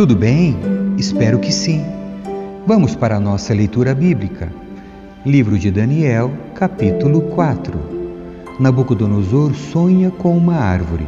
Tudo 0.00 0.16
bem? 0.16 0.56
Espero 0.96 1.38
que 1.38 1.52
sim. 1.52 1.84
Vamos 2.66 2.96
para 2.96 3.16
a 3.16 3.20
nossa 3.20 3.52
leitura 3.52 3.94
bíblica. 3.94 4.50
Livro 5.26 5.58
de 5.58 5.70
Daniel, 5.70 6.32
capítulo 6.54 7.20
4. 7.20 7.78
Nabucodonosor 8.58 9.54
sonha 9.54 10.10
com 10.10 10.34
uma 10.38 10.54
árvore. 10.54 11.06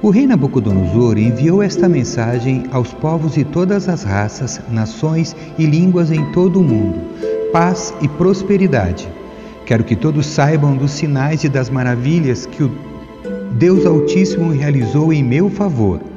O 0.00 0.08
rei 0.08 0.26
Nabucodonosor 0.26 1.18
enviou 1.18 1.62
esta 1.62 1.90
mensagem 1.90 2.64
aos 2.72 2.90
povos 2.90 3.34
de 3.34 3.44
todas 3.44 3.86
as 3.86 4.02
raças, 4.02 4.62
nações 4.70 5.36
e 5.58 5.66
línguas 5.66 6.10
em 6.10 6.24
todo 6.32 6.58
o 6.58 6.64
mundo: 6.64 7.00
paz 7.52 7.92
e 8.00 8.08
prosperidade. 8.08 9.06
Quero 9.66 9.84
que 9.84 9.94
todos 9.94 10.24
saibam 10.24 10.74
dos 10.74 10.92
sinais 10.92 11.44
e 11.44 11.50
das 11.50 11.68
maravilhas 11.68 12.46
que 12.46 12.62
o 12.62 12.70
Deus 13.58 13.84
Altíssimo 13.84 14.52
realizou 14.52 15.12
em 15.12 15.22
meu 15.22 15.50
favor. 15.50 16.09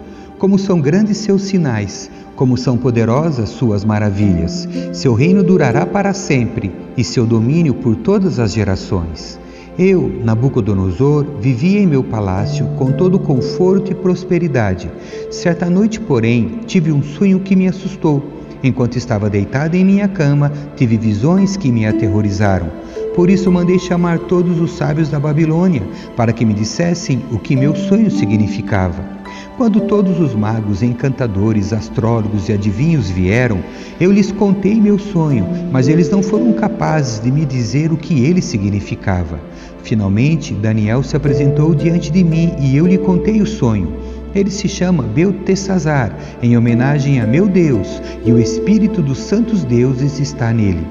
Como 0.43 0.59
são 0.59 0.81
grandes 0.81 1.19
seus 1.19 1.43
sinais, 1.43 2.11
como 2.35 2.57
são 2.57 2.75
poderosas 2.75 3.47
suas 3.47 3.85
maravilhas. 3.85 4.67
Seu 4.91 5.13
reino 5.13 5.41
durará 5.41 5.85
para 5.85 6.13
sempre 6.13 6.69
e 6.97 7.01
seu 7.01 7.25
domínio 7.25 7.73
por 7.75 7.95
todas 7.95 8.39
as 8.39 8.51
gerações. 8.51 9.39
Eu, 9.79 10.11
Nabucodonosor, 10.21 11.25
vivia 11.39 11.79
em 11.79 11.87
meu 11.87 12.03
palácio 12.03 12.65
com 12.77 12.91
todo 12.91 13.17
conforto 13.17 13.93
e 13.93 13.95
prosperidade. 13.95 14.91
Certa 15.31 15.69
noite, 15.69 16.01
porém, 16.01 16.59
tive 16.65 16.91
um 16.91 17.01
sonho 17.01 17.39
que 17.39 17.55
me 17.55 17.69
assustou. 17.69 18.21
Enquanto 18.61 18.97
estava 18.97 19.29
deitado 19.29 19.77
em 19.77 19.85
minha 19.85 20.09
cama, 20.09 20.51
tive 20.75 20.97
visões 20.97 21.55
que 21.55 21.71
me 21.71 21.85
aterrorizaram. 21.85 22.69
Por 23.15 23.29
isso 23.29 23.49
mandei 23.49 23.79
chamar 23.79 24.19
todos 24.19 24.59
os 24.59 24.73
sábios 24.75 25.07
da 25.07 25.21
Babilônia, 25.21 25.83
para 26.17 26.33
que 26.33 26.43
me 26.43 26.53
dissessem 26.53 27.21
o 27.31 27.39
que 27.39 27.55
meu 27.55 27.73
sonho 27.73 28.11
significava. 28.11 29.22
Quando 29.55 29.81
todos 29.81 30.19
os 30.19 30.33
magos, 30.33 30.81
encantadores, 30.81 31.73
astrólogos 31.73 32.49
e 32.49 32.53
adivinhos 32.53 33.11
vieram, 33.11 33.59
eu 34.01 34.11
lhes 34.11 34.31
contei 34.31 34.81
meu 34.81 34.97
sonho, 34.97 35.47
mas 35.71 35.87
eles 35.87 36.09
não 36.09 36.23
foram 36.23 36.53
capazes 36.53 37.21
de 37.21 37.31
me 37.31 37.45
dizer 37.45 37.91
o 37.91 37.97
que 37.97 38.23
ele 38.25 38.41
significava. 38.41 39.39
Finalmente, 39.83 40.55
Daniel 40.55 41.03
se 41.03 41.15
apresentou 41.15 41.75
diante 41.75 42.11
de 42.11 42.23
mim 42.23 42.55
e 42.59 42.75
eu 42.75 42.87
lhe 42.87 42.97
contei 42.97 43.41
o 43.41 43.45
sonho. 43.45 43.93
Ele 44.33 44.49
se 44.49 44.67
chama 44.67 45.03
Beltesazar, 45.03 46.17
em 46.41 46.57
homenagem 46.57 47.21
a 47.21 47.27
meu 47.27 47.47
Deus, 47.47 48.01
e 48.25 48.33
o 48.33 48.39
espírito 48.39 49.03
dos 49.03 49.19
santos 49.19 49.63
deuses 49.63 50.19
está 50.19 50.51
nele. 50.51 50.83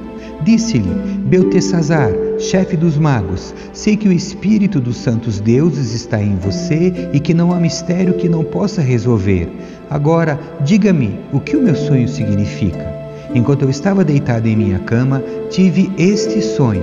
Disse-lhe 0.45 0.93
Beltesazar, 1.27 2.11
chefe 2.39 2.77
dos 2.77 2.99
magos: 2.99 3.55
Sei 3.73 3.97
que 3.97 4.09
o 4.09 4.13
espírito 4.13 4.81
dos 4.81 4.97
santos 4.97 5.39
deuses 5.39 5.95
está 5.95 6.21
em 6.21 6.35
você 6.37 7.11
e 7.13 7.21
que 7.21 7.33
não 7.33 7.53
há 7.53 7.61
mistério 7.61 8.15
que 8.15 8.29
não 8.29 8.43
possa 8.43 8.83
resolver. 8.83 9.49
Agora, 9.89 10.41
diga-me 10.65 11.21
o 11.33 11.39
que 11.39 11.57
o 11.57 11.63
meu 11.63 11.77
sonho 11.77 12.09
significa. 12.09 12.93
Enquanto 13.35 13.63
eu 13.63 13.71
estava 13.71 14.05
deitado 14.05 14.49
em 14.49 14.57
minha 14.57 14.81
cama, 14.81 15.23
tive 15.49 15.93
este 15.97 16.43
sonho. 16.43 16.83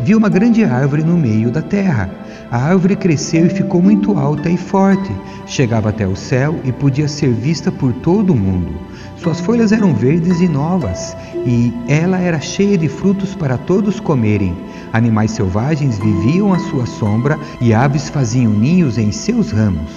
Vi 0.00 0.14
uma 0.14 0.28
grande 0.28 0.62
árvore 0.62 1.02
no 1.02 1.16
meio 1.16 1.50
da 1.50 1.62
terra. 1.62 2.10
A 2.50 2.58
árvore 2.58 2.94
cresceu 2.94 3.46
e 3.46 3.50
ficou 3.50 3.80
muito 3.80 4.18
alta 4.18 4.48
e 4.50 4.56
forte. 4.56 5.10
Chegava 5.46 5.88
até 5.88 6.06
o 6.06 6.14
céu 6.14 6.60
e 6.64 6.70
podia 6.70 7.08
ser 7.08 7.32
vista 7.32 7.72
por 7.72 7.92
todo 7.94 8.32
o 8.32 8.36
mundo. 8.36 8.74
Suas 9.16 9.40
folhas 9.40 9.72
eram 9.72 9.94
verdes 9.94 10.40
e 10.40 10.46
novas, 10.46 11.16
e 11.46 11.72
ela 11.88 12.18
era 12.18 12.38
cheia 12.38 12.76
de 12.76 12.88
frutos 12.88 13.34
para 13.34 13.56
todos 13.56 13.98
comerem. 13.98 14.54
Animais 14.92 15.30
selvagens 15.30 15.98
viviam 15.98 16.52
à 16.52 16.58
sua 16.58 16.86
sombra 16.86 17.38
e 17.60 17.72
aves 17.72 18.08
faziam 18.10 18.52
ninhos 18.52 18.98
em 18.98 19.10
seus 19.10 19.50
ramos. 19.50 19.90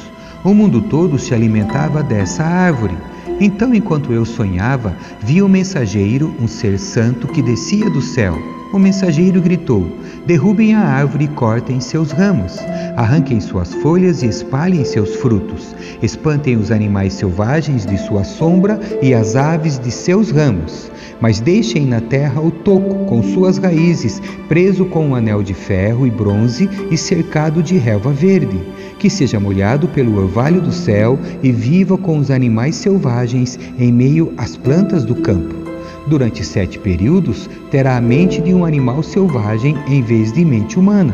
O 0.44 0.54
mundo 0.54 0.82
todo 0.82 1.20
se 1.20 1.34
alimentava 1.34 2.02
dessa 2.02 2.44
árvore. 2.44 2.98
Então, 3.40 3.74
enquanto 3.74 4.14
eu 4.14 4.26
sonhava, 4.26 4.96
vi 5.22 5.44
um 5.44 5.50
mensageiro, 5.50 6.34
um 6.42 6.48
ser 6.48 6.80
santo, 6.80 7.28
que 7.28 7.42
descia 7.42 7.90
do 7.90 8.02
céu. 8.02 8.59
O 8.72 8.78
mensageiro 8.78 9.42
gritou: 9.42 9.88
Derrubem 10.28 10.76
a 10.76 10.82
árvore 10.82 11.26
e 11.26 11.28
cortem 11.30 11.80
seus 11.80 12.12
ramos, 12.12 12.60
arranquem 12.96 13.40
suas 13.40 13.74
folhas 13.74 14.22
e 14.22 14.28
espalhem 14.28 14.86
seus 14.86 15.16
frutos, 15.16 15.76
espantem 16.04 16.56
os 16.56 16.70
animais 16.70 17.14
selvagens 17.14 17.84
de 17.84 17.98
sua 17.98 18.24
sombra 18.24 18.80
e 19.02 19.12
as 19.12 19.36
aves 19.36 19.80
de 19.80 19.90
seus 19.90 20.30
ramos, 20.30 20.92
mas 21.20 21.40
deixem 21.40 21.88
na 21.88 22.00
terra 22.00 22.40
o 22.42 22.52
toco 22.52 23.06
com 23.06 23.24
suas 23.24 23.58
raízes, 23.58 24.22
preso 24.48 24.86
com 24.86 25.08
um 25.08 25.16
anel 25.16 25.42
de 25.42 25.56
ferro 25.56 26.06
e 26.06 26.12
bronze 26.12 26.70
e 26.92 26.98
cercado 26.98 27.64
de 27.64 27.76
relva 27.76 28.12
verde, 28.12 28.62
que 29.00 29.10
seja 29.10 29.40
molhado 29.40 29.88
pelo 29.88 30.16
orvalho 30.16 30.62
do 30.62 30.72
céu 30.72 31.18
e 31.42 31.52
viva 31.52 31.98
com 31.98 32.20
os 32.20 32.30
animais 32.30 32.76
selvagens 32.76 33.60
em 33.80 33.92
meio 33.92 34.32
às 34.38 34.56
plantas 34.56 35.04
do 35.04 35.16
campo. 35.16 35.69
Durante 36.10 36.44
sete 36.44 36.80
períodos, 36.80 37.48
terá 37.70 37.96
a 37.96 38.02
mente 38.02 38.42
de 38.42 38.52
um 38.52 38.66
animal 38.66 39.04
selvagem 39.04 39.78
em 39.88 40.02
vez 40.02 40.34
de 40.34 40.44
mente 40.44 40.80
humana, 40.80 41.14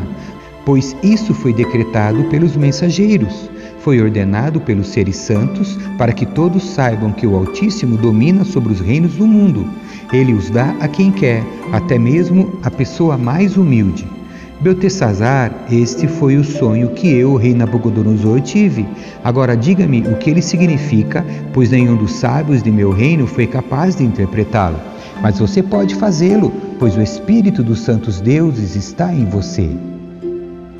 pois 0.64 0.96
isso 1.02 1.34
foi 1.34 1.52
decretado 1.52 2.24
pelos 2.24 2.56
mensageiros. 2.56 3.50
Foi 3.80 4.00
ordenado 4.00 4.58
pelos 4.58 4.88
seres 4.88 5.16
santos 5.16 5.78
para 5.98 6.14
que 6.14 6.24
todos 6.24 6.70
saibam 6.70 7.12
que 7.12 7.26
o 7.26 7.36
Altíssimo 7.36 7.98
domina 7.98 8.42
sobre 8.42 8.72
os 8.72 8.80
reinos 8.80 9.12
do 9.16 9.26
mundo. 9.26 9.68
Ele 10.14 10.32
os 10.32 10.48
dá 10.48 10.74
a 10.80 10.88
quem 10.88 11.12
quer, 11.12 11.44
até 11.72 11.98
mesmo 11.98 12.58
a 12.62 12.70
pessoa 12.70 13.18
mais 13.18 13.58
humilde. 13.58 14.15
Beltesazar, 14.60 15.52
este 15.70 16.08
foi 16.08 16.36
o 16.36 16.44
sonho 16.44 16.88
que 16.90 17.08
eu, 17.08 17.36
rei 17.36 17.54
Nabucodonosor, 17.54 18.40
tive. 18.40 18.86
Agora 19.22 19.54
diga-me 19.54 20.00
o 20.08 20.16
que 20.16 20.30
ele 20.30 20.40
significa, 20.40 21.24
pois 21.52 21.70
nenhum 21.70 21.94
dos 21.94 22.12
sábios 22.12 22.62
de 22.62 22.70
meu 22.70 22.90
reino 22.90 23.26
foi 23.26 23.46
capaz 23.46 23.96
de 23.96 24.04
interpretá-lo. 24.04 24.80
Mas 25.20 25.38
você 25.38 25.62
pode 25.62 25.94
fazê-lo, 25.94 26.50
pois 26.78 26.96
o 26.96 27.02
Espírito 27.02 27.62
dos 27.62 27.80
santos 27.80 28.20
deuses 28.20 28.74
está 28.76 29.12
em 29.12 29.26
você. 29.26 29.68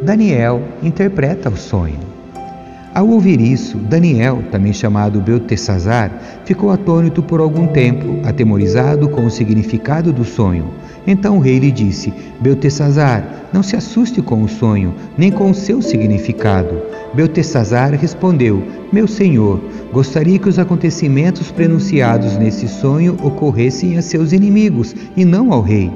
Daniel 0.02 0.62
interpreta 0.82 1.50
o 1.50 1.56
sonho. 1.56 2.16
Ao 2.94 3.06
ouvir 3.06 3.42
isso, 3.42 3.76
Daniel, 3.76 4.42
também 4.50 4.72
chamado 4.72 5.20
Beltesazar, 5.20 6.10
ficou 6.46 6.70
atônito 6.70 7.22
por 7.22 7.40
algum 7.40 7.66
tempo, 7.66 8.26
atemorizado 8.26 9.06
com 9.10 9.26
o 9.26 9.30
significado 9.30 10.14
do 10.14 10.24
sonho. 10.24 10.70
Então 11.06 11.36
o 11.36 11.40
rei 11.40 11.58
lhe 11.58 11.70
disse: 11.70 12.12
Beltesazar, 12.40 13.48
não 13.52 13.62
se 13.62 13.76
assuste 13.76 14.20
com 14.20 14.42
o 14.42 14.48
sonho, 14.48 14.94
nem 15.16 15.30
com 15.30 15.50
o 15.50 15.54
seu 15.54 15.80
significado. 15.80 16.82
Beltesazar 17.14 17.92
respondeu: 17.94 18.62
Meu 18.92 19.06
senhor, 19.06 19.62
gostaria 19.92 20.38
que 20.38 20.48
os 20.48 20.58
acontecimentos 20.58 21.50
prenunciados 21.50 22.36
nesse 22.36 22.68
sonho 22.68 23.16
ocorressem 23.22 23.96
a 23.96 24.02
seus 24.02 24.32
inimigos 24.32 24.94
e 25.16 25.24
não 25.24 25.52
ao 25.52 25.62
rei. 25.62 25.90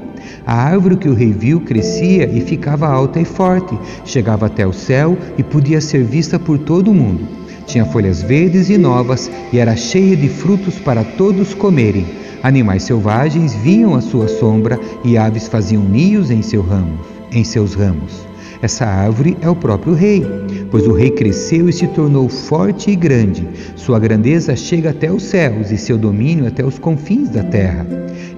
A 0.45 0.55
árvore 0.55 0.95
que 0.95 1.09
o 1.09 1.13
rei 1.13 1.31
viu 1.31 1.61
crescia 1.61 2.29
e 2.31 2.41
ficava 2.41 2.87
alta 2.87 3.19
e 3.19 3.25
forte, 3.25 3.77
chegava 4.05 4.45
até 4.45 4.65
o 4.65 4.73
céu 4.73 5.17
e 5.37 5.43
podia 5.43 5.81
ser 5.81 6.03
vista 6.03 6.39
por 6.39 6.57
todo 6.59 6.91
o 6.91 6.93
mundo. 6.93 7.41
Tinha 7.71 7.85
folhas 7.85 8.21
verdes 8.21 8.69
e 8.69 8.77
novas 8.77 9.31
e 9.53 9.57
era 9.57 9.77
cheia 9.77 10.17
de 10.17 10.27
frutos 10.27 10.77
para 10.77 11.05
todos 11.05 11.53
comerem. 11.53 12.05
Animais 12.43 12.83
selvagens 12.83 13.53
vinham 13.53 13.95
à 13.95 14.01
sua 14.01 14.27
sombra 14.27 14.77
e 15.05 15.17
aves 15.17 15.47
faziam 15.47 15.81
ninhos 15.81 16.29
em, 16.29 16.41
seu 16.41 16.61
ramo, 16.61 16.99
em 17.31 17.45
seus 17.45 17.73
ramos. 17.73 18.30
Essa 18.61 18.85
árvore 18.85 19.35
é 19.41 19.49
o 19.49 19.55
próprio 19.55 19.93
rei, 19.93 20.23
pois 20.69 20.85
o 20.85 20.93
rei 20.93 21.09
cresceu 21.09 21.67
e 21.67 21.73
se 21.73 21.87
tornou 21.87 22.29
forte 22.29 22.91
e 22.91 22.95
grande. 22.95 23.47
Sua 23.75 23.97
grandeza 23.97 24.55
chega 24.55 24.91
até 24.91 25.11
os 25.11 25.23
céus 25.23 25.71
e 25.71 25.77
seu 25.77 25.97
domínio 25.97 26.45
até 26.45 26.63
os 26.63 26.77
confins 26.77 27.29
da 27.29 27.43
terra. 27.43 27.87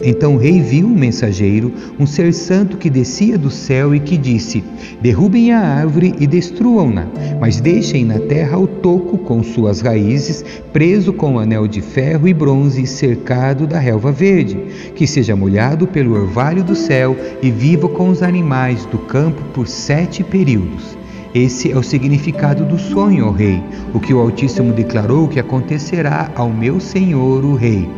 Então 0.06 0.36
o 0.36 0.38
rei 0.38 0.62
viu 0.62 0.88
um 0.88 0.96
mensageiro, 0.96 1.72
um 1.98 2.06
ser 2.06 2.34
santo 2.34 2.78
que 2.78 2.90
descia 2.90 3.38
do 3.38 3.50
céu 3.50 3.96
e 3.96 4.00
que 4.00 4.18
disse: 4.18 4.64
Derrubem 5.02 5.52
a 5.52 5.60
árvore 5.60 6.14
e 6.20 6.28
destruam-na, 6.28 7.08
mas 7.40 7.62
deixem 7.62 8.04
na 8.04 8.20
terra 8.20 8.58
o 8.58 8.68
toco 8.68 9.18
com 9.18 9.42
suas 9.42 9.80
raízes, 9.80 10.44
preso 10.74 11.14
com 11.14 11.34
um 11.34 11.40
anel 11.40 11.68
de 11.68 11.82
ferro 11.82 12.28
e 12.28 12.34
bronze 12.34 12.86
cercado 12.86 13.66
da 13.66 13.80
relva 13.80 14.12
verde, 14.12 14.58
que 14.94 15.08
seja 15.08 15.36
molhado 15.36 15.88
pelo 15.88 16.16
orvalho 16.16 16.64
do 16.64 16.76
céu 16.76 17.16
e 17.42 17.50
viva 17.50 17.88
com 17.88 18.10
os 18.10 18.22
animais 18.22 18.86
do 18.86 18.98
campo 18.98 19.42
por 19.54 19.68
sete 19.68 20.13
sete 20.14 20.24
períodos. 20.24 20.96
Esse 21.34 21.72
é 21.72 21.76
o 21.76 21.82
significado 21.82 22.64
do 22.64 22.78
sonho, 22.78 23.26
ó 23.26 23.32
Rei, 23.32 23.60
o 23.96 24.00
que 24.00 24.14
o 24.14 24.20
Altíssimo 24.20 24.72
declarou 24.72 25.28
que 25.28 25.40
acontecerá 25.40 26.30
ao 26.36 26.52
meu 26.52 26.80
Senhor, 26.80 27.44
o 27.44 27.56
Rei. 27.56 27.90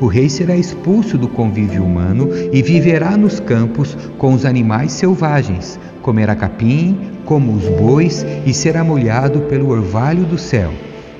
O 0.00 0.06
rei 0.06 0.28
será 0.28 0.56
expulso 0.56 1.18
do 1.18 1.28
convívio 1.28 1.84
humano 1.84 2.28
e 2.52 2.62
viverá 2.62 3.16
nos 3.16 3.40
campos 3.40 3.96
com 4.18 4.34
os 4.34 4.44
animais 4.44 4.92
selvagens, 4.92 5.78
comerá 6.00 6.36
capim, 6.36 6.96
como 7.24 7.52
os 7.52 7.64
bois, 7.80 8.24
e 8.46 8.54
será 8.54 8.84
molhado 8.84 9.40
pelo 9.42 9.70
orvalho 9.70 10.24
do 10.24 10.38
céu. 10.38 10.72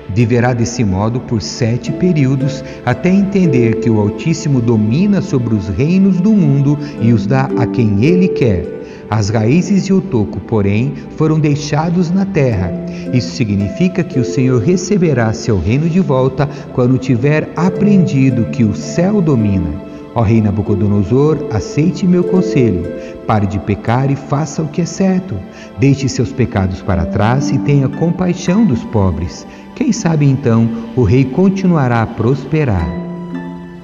Viverá 0.08 0.52
desse 0.52 0.84
modo 0.84 1.20
por 1.20 1.42
sete 1.42 1.90
períodos, 1.92 2.64
até 2.86 3.10
entender 3.10 3.80
que 3.80 3.90
o 3.90 4.00
Altíssimo 4.00 4.60
domina 4.60 5.20
sobre 5.20 5.54
os 5.54 5.68
reinos 5.68 6.20
do 6.20 6.32
mundo 6.32 6.78
e 7.00 7.12
os 7.12 7.26
dá 7.26 7.48
a 7.56 7.66
quem 7.66 8.04
ele 8.04 8.28
quer. 8.28 8.73
As 9.10 9.28
raízes 9.28 9.84
e 9.86 9.92
o 9.92 10.00
toco, 10.00 10.40
porém, 10.40 10.94
foram 11.16 11.38
deixados 11.38 12.10
na 12.10 12.24
terra. 12.24 12.72
Isso 13.12 13.34
significa 13.36 14.02
que 14.02 14.18
o 14.18 14.24
Senhor 14.24 14.60
receberá 14.60 15.32
seu 15.32 15.58
reino 15.58 15.88
de 15.88 16.00
volta 16.00 16.48
quando 16.72 16.98
tiver 16.98 17.48
aprendido 17.54 18.46
que 18.46 18.64
o 18.64 18.74
céu 18.74 19.20
domina. 19.20 19.94
Ó 20.14 20.22
rei 20.22 20.40
Nabucodonosor, 20.40 21.48
aceite 21.50 22.06
meu 22.06 22.22
conselho. 22.22 22.86
Pare 23.26 23.46
de 23.46 23.58
pecar 23.58 24.10
e 24.10 24.16
faça 24.16 24.62
o 24.62 24.68
que 24.68 24.80
é 24.80 24.86
certo. 24.86 25.36
Deixe 25.78 26.08
seus 26.08 26.32
pecados 26.32 26.80
para 26.82 27.04
trás 27.04 27.50
e 27.50 27.58
tenha 27.58 27.88
compaixão 27.88 28.64
dos 28.64 28.84
pobres. 28.84 29.44
Quem 29.74 29.90
sabe 29.92 30.26
então 30.26 30.68
o 30.94 31.02
rei 31.02 31.24
continuará 31.24 32.02
a 32.02 32.06
prosperar. 32.06 32.88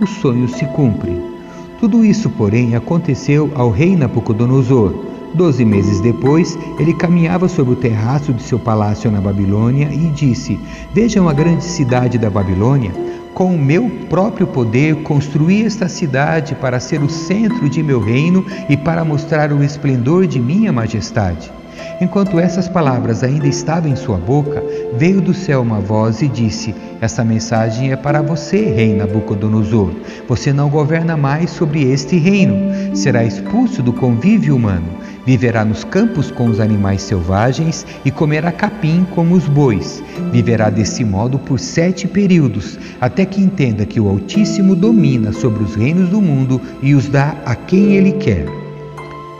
O 0.00 0.06
sonho 0.06 0.49
se 0.49 0.64
cumpre. 0.67 1.30
Tudo 1.81 2.05
isso, 2.05 2.29
porém, 2.29 2.75
aconteceu 2.75 3.50
ao 3.55 3.71
rei 3.71 3.97
Nabucodonosor. 3.97 4.93
Doze 5.32 5.65
meses 5.65 5.99
depois, 6.00 6.59
ele 6.79 6.93
caminhava 6.93 7.49
sobre 7.49 7.73
o 7.73 7.77
terraço 7.77 8.35
de 8.35 8.43
seu 8.43 8.59
palácio 8.59 9.11
na 9.11 9.19
Babilônia 9.19 9.88
e 9.91 10.11
disse: 10.11 10.61
Vejam 10.93 11.27
a 11.27 11.32
grande 11.32 11.65
cidade 11.65 12.19
da 12.19 12.29
Babilônia 12.29 12.93
com 13.32 13.55
o 13.55 13.59
meu 13.59 13.88
próprio 14.11 14.47
poder, 14.47 15.03
construí 15.03 15.65
esta 15.65 15.88
cidade 15.88 16.55
para 16.55 16.81
ser 16.81 17.00
o 17.03 17.09
centro 17.09 17.71
de 17.71 17.82
meu 17.82 17.99
reino 17.99 18.44
e 18.69 18.77
para 18.77 19.03
mostrar 19.03 19.50
o 19.50 19.65
esplendor 19.65 20.27
de 20.27 20.38
minha 20.38 20.71
majestade. 20.73 21.50
Enquanto 22.00 22.41
essas 22.41 22.67
palavras 22.67 23.23
ainda 23.23 23.47
estavam 23.47 23.91
em 23.91 23.94
sua 23.94 24.17
boca, 24.17 24.64
veio 24.97 25.20
do 25.20 25.35
céu 25.35 25.61
uma 25.61 25.81
voz 25.81 26.23
e 26.23 26.29
disse: 26.29 26.75
Essa 26.99 27.23
mensagem 27.23 27.93
é 27.93 27.97
para 27.97 28.23
você, 28.23 28.73
rei 28.73 28.97
Nabucodonosor. 28.97 29.91
Você 30.26 30.50
não 30.50 30.70
governa 30.70 31.14
mais 31.14 31.50
sobre 31.50 31.82
este 31.82 32.17
reino. 32.17 32.97
Será 32.97 33.23
expulso 33.23 33.82
do 33.82 33.93
convívio 33.93 34.56
humano. 34.56 34.88
Viverá 35.26 35.62
nos 35.62 35.85
campos 35.85 36.31
com 36.31 36.47
os 36.47 36.58
animais 36.58 37.02
selvagens 37.02 37.87
e 38.03 38.11
comerá 38.11 38.50
capim 38.50 39.06
como 39.14 39.35
os 39.35 39.46
bois. 39.46 40.03
Viverá 40.32 40.70
desse 40.70 41.05
modo 41.05 41.38
por 41.38 41.61
sete 41.61 42.08
períodos, 42.08 42.79
até 42.99 43.26
que 43.26 43.43
entenda 43.43 43.85
que 43.85 44.00
o 44.00 44.08
Altíssimo 44.08 44.75
domina 44.75 45.32
sobre 45.32 45.62
os 45.62 45.75
reinos 45.75 46.08
do 46.08 46.23
mundo 46.23 46.58
e 46.82 46.94
os 46.94 47.08
dá 47.08 47.37
a 47.44 47.55
quem 47.55 47.96
ele 47.96 48.12
quer. 48.12 48.46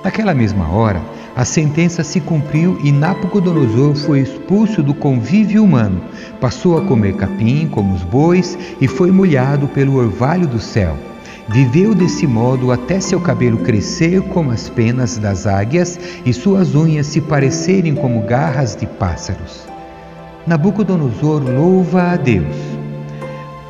Naquela 0.05 0.35
mesma 0.35 0.69
hora, 0.71 1.01
a 1.41 1.45
sentença 1.47 2.05
se 2.05 2.21
cumpriu 2.21 2.79
e 2.85 2.93
Nabucodonosor 2.93 3.95
foi 3.95 4.21
expulso 4.21 4.83
do 4.83 4.93
convívio 4.93 5.65
humano. 5.65 6.03
Passou 6.39 6.77
a 6.77 6.83
comer 6.83 7.15
capim 7.15 7.67
como 7.67 7.95
os 7.95 8.03
bois 8.03 8.59
e 8.79 8.87
foi 8.87 9.11
molhado 9.11 9.67
pelo 9.67 9.95
orvalho 9.95 10.47
do 10.47 10.61
céu. 10.61 10.95
Viveu 11.49 11.95
desse 11.95 12.27
modo 12.27 12.71
até 12.71 13.01
seu 13.01 13.19
cabelo 13.23 13.57
crescer 13.57 14.21
como 14.21 14.51
as 14.51 14.69
penas 14.69 15.17
das 15.17 15.47
águias 15.47 15.99
e 16.27 16.33
suas 16.35 16.75
unhas 16.75 17.07
se 17.07 17.23
parecerem 17.23 17.95
como 17.95 18.21
garras 18.21 18.77
de 18.77 18.87
pássaros. 18.87 19.67
Nabucodonosor 20.47 21.43
louva 21.43 22.03
a 22.13 22.17
Deus. 22.17 22.55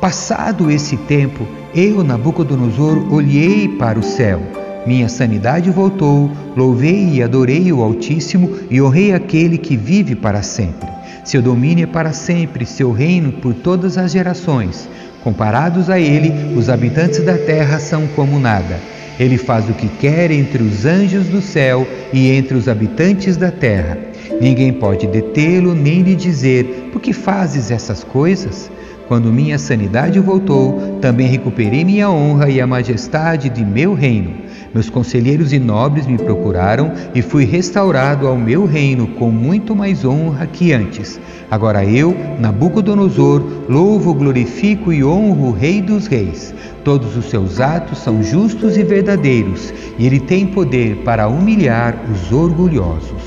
Passado 0.01 0.69
esse 0.69 0.97
tempo, 0.97 1.47
eu, 1.73 2.03
Nabucodonosor, 2.03 3.13
olhei 3.13 3.69
para 3.69 3.97
o 3.97 4.03
céu 4.03 4.41
minha 4.85 5.07
sanidade 5.07 5.69
voltou, 5.69 6.31
louvei 6.55 7.09
e 7.13 7.23
adorei 7.23 7.71
o 7.71 7.81
Altíssimo 7.81 8.57
e 8.69 8.81
honrei 8.81 9.13
aquele 9.13 9.57
que 9.57 9.77
vive 9.77 10.15
para 10.15 10.41
sempre. 10.41 10.89
Seu 11.23 11.41
domínio 11.41 11.83
é 11.83 11.87
para 11.87 12.13
sempre, 12.13 12.65
seu 12.65 12.91
reino 12.91 13.31
por 13.31 13.53
todas 13.53 13.97
as 13.97 14.11
gerações. 14.11 14.89
Comparados 15.23 15.87
a 15.89 15.99
ele, 15.99 16.57
os 16.57 16.67
habitantes 16.67 17.23
da 17.23 17.37
terra 17.37 17.79
são 17.79 18.07
como 18.15 18.39
nada. 18.39 18.79
Ele 19.19 19.37
faz 19.37 19.69
o 19.69 19.73
que 19.73 19.87
quer 19.87 20.31
entre 20.31 20.63
os 20.63 20.83
anjos 20.83 21.27
do 21.27 21.41
céu 21.41 21.87
e 22.11 22.31
entre 22.31 22.57
os 22.57 22.67
habitantes 22.67 23.37
da 23.37 23.51
terra. 23.51 23.99
Ninguém 24.41 24.73
pode 24.73 25.05
detê-lo 25.05 25.75
nem 25.75 26.01
lhe 26.01 26.15
dizer: 26.15 26.89
Por 26.91 26.99
que 26.99 27.13
fazes 27.13 27.69
essas 27.69 28.03
coisas? 28.03 28.71
Quando 29.07 29.31
minha 29.31 29.59
sanidade 29.59 30.19
voltou, 30.19 30.97
também 31.01 31.27
recuperei 31.27 31.83
minha 31.83 32.09
honra 32.09 32.49
e 32.49 32.59
a 32.59 32.65
majestade 32.65 33.49
de 33.49 33.63
meu 33.63 33.93
reino. 33.93 34.33
Meus 34.73 34.89
conselheiros 34.89 35.51
e 35.51 35.59
nobres 35.59 36.07
me 36.07 36.17
procuraram 36.17 36.93
e 37.13 37.21
fui 37.21 37.43
restaurado 37.43 38.27
ao 38.27 38.37
meu 38.37 38.65
reino 38.65 39.07
com 39.07 39.29
muito 39.29 39.75
mais 39.75 40.05
honra 40.05 40.47
que 40.47 40.71
antes. 40.71 41.19
Agora 41.49 41.83
eu, 41.83 42.15
Nabucodonosor, 42.39 43.43
louvo, 43.67 44.13
glorifico 44.13 44.93
e 44.93 45.03
honro 45.03 45.47
o 45.47 45.51
Rei 45.51 45.81
dos 45.81 46.07
Reis. 46.07 46.53
Todos 46.85 47.17
os 47.17 47.25
seus 47.25 47.59
atos 47.59 47.97
são 47.97 48.23
justos 48.23 48.77
e 48.77 48.83
verdadeiros, 48.83 49.73
e 49.99 50.05
ele 50.05 50.19
tem 50.19 50.47
poder 50.47 50.97
para 51.03 51.27
humilhar 51.27 51.95
os 52.09 52.31
orgulhosos. 52.31 53.21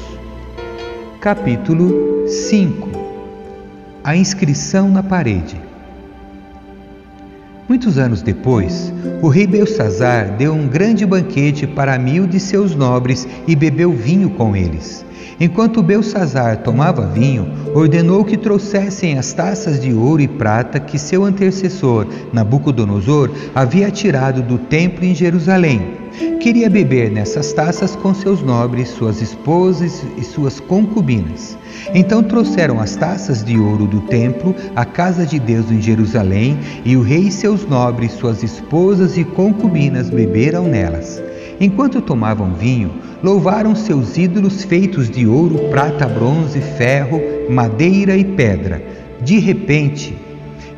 Capítulo 1.21 2.27
5 2.27 2.89
A 4.03 4.17
inscrição 4.17 4.89
na 4.89 5.03
parede. 5.03 5.74
Muitos 7.67 7.97
anos 7.97 8.21
depois, 8.21 8.93
o 9.23 9.29
rei 9.29 9.47
Belsazar 9.47 10.37
deu 10.37 10.53
um 10.53 10.69
grande 10.69 11.07
banquete 11.07 11.67
para 11.67 11.99
mil 11.99 12.27
de 12.27 12.39
seus 12.39 12.75
nobres 12.75 13.27
e 13.49 13.57
bebeu 13.57 13.91
vinho 13.91 14.29
com 14.29 14.55
eles. 14.55 15.03
Enquanto 15.41 15.83
Belsazar 15.83 16.59
tomava 16.59 17.07
vinho, 17.07 17.49
ordenou 17.75 18.23
que 18.23 18.37
trouxessem 18.37 19.19
as 19.19 19.33
taças 19.33 19.81
de 19.81 19.95
ouro 19.95 20.21
e 20.21 20.29
prata 20.29 20.79
que 20.79 20.99
seu 20.99 21.25
antecessor, 21.25 22.07
Nabucodonosor, 22.35 23.31
havia 23.55 23.91
tirado 23.91 24.43
do 24.43 24.59
templo 24.59 25.03
em 25.03 25.15
Jerusalém. 25.15 26.05
Queria 26.41 26.69
beber 26.69 27.11
nessas 27.11 27.53
taças 27.55 27.97
com 27.97 28.15
seus 28.15 28.43
nobres, 28.43 28.91
suas 28.91 29.23
esposas 29.23 30.05
e 30.17 30.23
suas 30.23 30.61
concubinas. 30.61 31.57
Então 31.93 32.23
trouxeram 32.23 32.81
as 32.81 32.95
taças 32.95 33.43
de 33.43 33.59
ouro 33.59 33.87
do 33.87 34.01
templo 34.03 34.55
à 34.77 34.85
casa 34.85 35.27
de 35.27 35.39
Deus 35.39 35.71
em 35.71 35.81
Jerusalém, 35.81 36.59
e 36.85 36.97
o 36.97 37.03
rei 37.03 37.27
e 37.27 37.33
seus 37.55 37.69
nobres, 37.69 38.13
suas 38.13 38.43
esposas 38.43 39.17
e 39.17 39.23
concubinas 39.23 40.11
beberam 40.11 40.67
nelas. 40.67 41.23
Enquanto 41.61 42.01
tomavam 42.01 42.53
vinho, 42.53 42.91
louvaram 43.23 43.77
seus 43.77 44.17
ídolos 44.19 44.65
feitos 44.65 45.09
de 45.09 45.25
ouro, 45.25 45.71
prata, 45.71 46.09
bronze, 46.09 46.61
ferro, 46.61 47.21
madeira 47.49 48.17
e 48.17 48.25
pedra. 48.25 48.83
De 49.21 49.39
repente, 49.39 50.17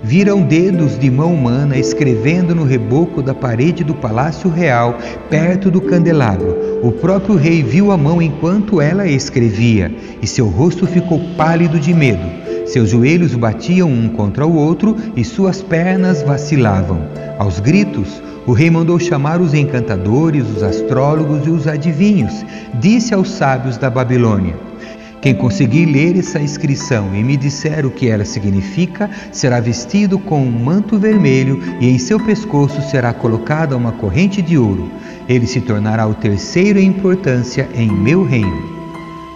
viram 0.06 0.41
dedos 0.41 0.97
de 0.97 1.11
mão 1.11 1.35
humana 1.35 1.76
escrevendo 1.76 2.55
no 2.55 2.62
reboco 2.62 3.20
da 3.20 3.35
parede 3.35 3.82
do 3.82 3.93
palácio 3.93 4.49
real, 4.49 4.96
perto 5.29 5.69
do 5.69 5.81
candelabro. 5.81 6.81
O 6.81 6.93
próprio 6.93 7.34
rei 7.34 7.60
viu 7.60 7.91
a 7.91 7.96
mão 7.96 8.22
enquanto 8.22 8.81
ela 8.81 9.08
escrevia, 9.08 9.93
e 10.22 10.27
seu 10.27 10.46
rosto 10.46 10.86
ficou 10.86 11.20
pálido 11.36 11.81
de 11.81 11.93
medo. 11.93 12.25
Seus 12.67 12.91
joelhos 12.91 13.34
batiam 13.34 13.91
um 13.91 14.08
contra 14.08 14.46
o 14.46 14.55
outro 14.55 14.96
e 15.17 15.25
suas 15.25 15.60
pernas 15.60 16.22
vacilavam. 16.22 17.01
Aos 17.36 17.58
gritos, 17.58 18.22
o 18.46 18.53
rei 18.53 18.70
mandou 18.70 19.01
chamar 19.01 19.41
os 19.41 19.55
encantadores, 19.55 20.44
os 20.48 20.63
astrólogos 20.63 21.44
e 21.48 21.51
os 21.51 21.67
adivinhos. 21.67 22.44
Disse 22.75 23.13
aos 23.13 23.29
sábios 23.29 23.77
da 23.77 23.91
Babilônia: 23.91 24.55
quem 25.20 25.35
conseguir 25.35 25.87
ler 25.87 26.17
essa 26.19 26.39
inscrição 26.39 27.15
e 27.15 27.23
me 27.25 27.37
disser 27.37 27.85
o 27.87 27.91
que 27.91 28.08
ela 28.08 28.25
significa, 28.25 29.11
será 29.32 29.58
vestido 29.61 30.19
com 30.19 30.43
um 30.43 30.51
manto 30.51 30.99
vermelho 30.99 31.61
e 31.81 31.89
em 31.89 31.99
seu 31.99 32.20
pescoço 32.20 32.81
será 32.82 33.13
colocada 33.13 33.77
uma 33.77 33.93
corrente 33.93 34.41
de 34.43 34.56
ouro. 34.58 34.91
Ele 35.29 35.46
se 35.46 35.61
tornará 35.61 36.06
o 36.06 36.15
terceiro 36.15 36.79
em 36.79 36.87
importância 36.87 37.69
em 37.75 37.91
meu 37.91 38.25
reino. 38.25 38.77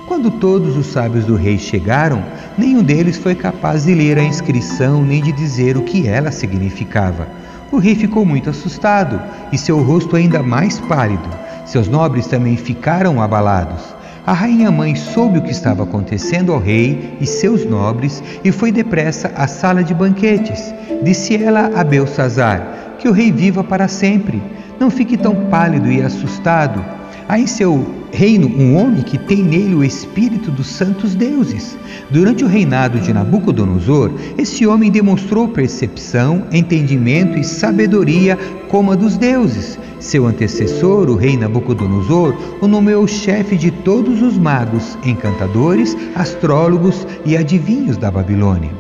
Quando 0.07 0.31
todos 0.31 0.77
os 0.77 0.87
sábios 0.87 1.25
do 1.25 1.35
rei 1.35 1.57
chegaram, 1.57 2.23
nenhum 2.59 2.83
deles 2.83 3.17
foi 3.17 3.35
capaz 3.35 3.85
de 3.85 3.95
ler 3.95 4.19
a 4.19 4.23
inscrição 4.23 5.03
nem 5.03 5.23
de 5.23 5.33
dizer 5.33 5.77
o 5.77 5.83
que 5.83 6.07
ela 6.07 6.31
significava. 6.31 7.27
O 7.73 7.79
rei 7.79 7.95
ficou 7.95 8.25
muito 8.25 8.51
assustado 8.51 9.21
e 9.53 9.57
seu 9.57 9.81
rosto 9.83 10.17
ainda 10.17 10.43
mais 10.43 10.79
pálido. 10.81 11.29
Seus 11.65 11.89
nobres 11.89 12.27
também 12.27 12.57
ficaram 12.57 13.23
abalados. 13.23 14.00
A 14.27 14.33
rainha 14.33 14.71
mãe 14.71 14.95
soube 14.95 15.39
o 15.39 15.43
que 15.43 15.51
estava 15.51 15.83
acontecendo 15.83 16.53
ao 16.53 16.59
rei 16.59 17.17
e 17.21 17.27
seus 17.27 17.65
nobres 17.65 18.23
e 18.45 18.53
foi 18.53 18.71
depressa 18.71 19.33
à 19.35 19.47
sala 19.47 19.83
de 19.83 19.95
banquetes. 19.95 20.75
Disse 21.03 21.43
ela 21.43 21.71
a 21.75 21.83
Belsazar: 21.83 22.97
Que 22.99 23.09
o 23.09 23.13
rei 23.13 23.33
viva 23.33 23.65
para 23.65 23.89
sempre. 23.89 24.43
Não 24.79 24.91
fique 24.91 25.17
tão 25.17 25.35
pálido 25.49 25.91
e 25.91 26.03
assustado. 26.03 26.85
Há 27.29 27.39
em 27.39 27.47
seu 27.47 27.87
reino 28.13 28.49
um 28.49 28.77
homem 28.77 29.03
que 29.03 29.17
tem 29.17 29.43
nele 29.43 29.75
o 29.75 29.85
espírito 29.85 30.51
dos 30.51 30.67
santos 30.67 31.15
deuses. 31.15 31.79
Durante 32.11 32.45
o 32.45 32.49
reinado 32.49 32.99
de 32.99 33.13
Nabucodonosor, 33.13 34.13
esse 34.37 34.67
homem 34.67 34.91
demonstrou 34.91 35.49
percepção, 35.49 36.45
entendimento 36.51 37.39
e 37.39 37.45
sabedoria 37.45 38.37
como 38.69 38.91
a 38.91 38.97
dos 38.97 39.17
deuses. 39.17 39.79
Seu 40.01 40.27
antecessor, 40.27 41.11
o 41.11 41.15
rei 41.15 41.37
Nabucodonosor, 41.37 42.35
o 42.61 42.67
nomeou 42.67 43.07
chefe 43.07 43.55
de 43.55 43.71
todos 43.71 44.23
os 44.23 44.39
magos, 44.39 44.99
encantadores, 45.05 45.95
astrólogos 46.15 47.07
e 47.27 47.37
adivinhos 47.37 47.99
da 47.99 48.11
Babilônia. 48.11 48.71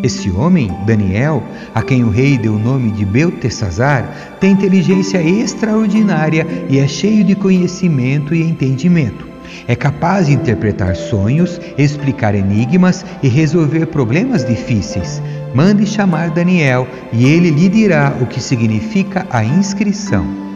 Esse 0.00 0.30
homem, 0.30 0.72
Daniel, 0.86 1.42
a 1.74 1.82
quem 1.82 2.04
o 2.04 2.08
rei 2.08 2.38
deu 2.38 2.54
o 2.54 2.58
nome 2.58 2.92
de 2.92 3.04
Beltesazar, 3.04 4.36
tem 4.38 4.52
inteligência 4.52 5.20
extraordinária 5.20 6.46
e 6.70 6.78
é 6.78 6.86
cheio 6.86 7.24
de 7.24 7.34
conhecimento 7.34 8.32
e 8.32 8.40
entendimento. 8.40 9.28
É 9.66 9.74
capaz 9.74 10.28
de 10.28 10.34
interpretar 10.34 10.94
sonhos, 10.94 11.60
explicar 11.76 12.34
enigmas 12.34 13.04
e 13.22 13.28
resolver 13.28 13.86
problemas 13.86 14.44
difíceis. 14.44 15.20
Mande 15.52 15.84
chamar 15.84 16.30
Daniel 16.30 16.86
e 17.12 17.26
ele 17.26 17.50
lhe 17.50 17.68
dirá 17.68 18.16
o 18.20 18.26
que 18.26 18.40
significa 18.40 19.26
a 19.28 19.44
inscrição. 19.44 20.49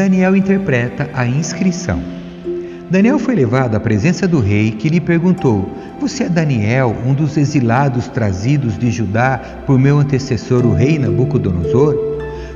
Daniel 0.00 0.34
interpreta 0.34 1.10
a 1.12 1.26
inscrição. 1.26 2.02
Daniel 2.88 3.18
foi 3.18 3.34
levado 3.34 3.74
à 3.74 3.80
presença 3.80 4.26
do 4.26 4.40
rei, 4.40 4.70
que 4.70 4.88
lhe 4.88 4.98
perguntou: 4.98 5.70
Você 6.00 6.24
é 6.24 6.28
Daniel, 6.30 6.96
um 7.04 7.12
dos 7.12 7.36
exilados 7.36 8.08
trazidos 8.08 8.78
de 8.78 8.90
Judá 8.90 9.38
por 9.66 9.78
meu 9.78 9.98
antecessor, 9.98 10.64
o 10.64 10.72
rei 10.72 10.98
Nabucodonosor? 10.98 11.94